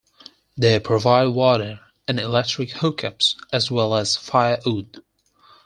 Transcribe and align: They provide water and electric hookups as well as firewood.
They 0.57 0.79
provide 0.79 1.25
water 1.25 1.79
and 2.07 2.19
electric 2.19 2.69
hookups 2.71 3.35
as 3.53 3.69
well 3.69 3.93
as 3.93 4.17
firewood. 4.17 5.03